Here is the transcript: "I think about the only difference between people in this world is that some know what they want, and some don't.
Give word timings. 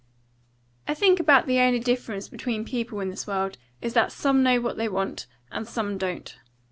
"I 0.87 0.95
think 0.95 1.19
about 1.19 1.45
the 1.45 1.59
only 1.59 1.77
difference 1.77 2.27
between 2.27 2.65
people 2.65 3.01
in 3.01 3.09
this 3.11 3.27
world 3.27 3.59
is 3.83 3.93
that 3.93 4.11
some 4.11 4.41
know 4.41 4.59
what 4.59 4.75
they 4.77 4.89
want, 4.89 5.27
and 5.51 5.67
some 5.67 5.99
don't. 5.99 6.35